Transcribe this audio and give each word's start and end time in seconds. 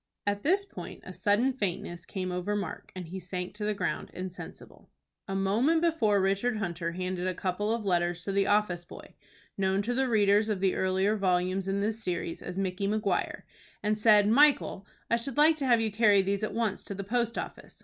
At 0.25 0.41
this 0.41 0.65
point 0.65 1.03
a 1.05 1.13
sudden 1.13 1.53
faintness 1.53 2.07
came 2.07 2.31
over 2.31 2.55
Mark, 2.55 2.91
and 2.95 3.09
he 3.09 3.19
sank 3.19 3.53
to 3.53 3.65
the 3.65 3.75
ground 3.75 4.09
insensible. 4.15 4.89
A 5.27 5.35
moment 5.35 5.83
before 5.83 6.19
Richard 6.19 6.57
Hunter 6.57 6.93
handed 6.93 7.27
a 7.27 7.35
couple 7.35 7.71
of 7.71 7.85
letters 7.85 8.23
to 8.23 8.31
the 8.31 8.47
office 8.47 8.83
boy, 8.83 9.13
known 9.59 9.83
to 9.83 9.93
the 9.93 10.09
readers 10.09 10.49
of 10.49 10.59
the 10.59 10.73
earlier 10.73 11.15
volumes 11.15 11.67
in 11.67 11.81
this 11.81 12.01
series 12.03 12.41
as 12.41 12.57
Micky 12.57 12.87
Maguire, 12.87 13.45
and 13.83 13.95
said, 13.95 14.27
"Michael, 14.27 14.87
I 15.11 15.17
should 15.17 15.37
like 15.37 15.55
to 15.57 15.67
have 15.67 15.79
you 15.81 15.91
carry 15.91 16.23
these 16.23 16.41
at 16.41 16.55
once 16.55 16.83
to 16.85 16.95
the 16.95 17.03
post 17.03 17.37
office. 17.37 17.79